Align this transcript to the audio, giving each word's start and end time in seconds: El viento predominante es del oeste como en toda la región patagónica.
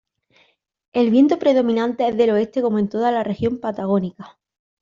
El 0.93 1.11
viento 1.11 1.37
predominante 1.37 2.07
es 2.07 2.17
del 2.17 2.31
oeste 2.31 2.63
como 2.63 2.79
en 2.79 2.89
toda 2.89 3.11
la 3.11 3.23
región 3.23 3.59
patagónica. 3.59 4.39